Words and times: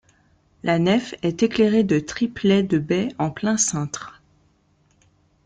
La 0.63 0.79
nef 0.79 1.13
est 1.21 1.43
éclairée 1.43 1.83
de 1.83 1.99
triplets 1.99 2.63
de 2.63 2.79
baies 2.79 3.09
en 3.19 3.29
plein-cintre. 3.29 4.19